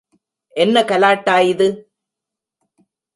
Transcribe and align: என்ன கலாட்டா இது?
என்ன 0.55 0.83
கலாட்டா 0.83 1.39
இது? 1.39 1.67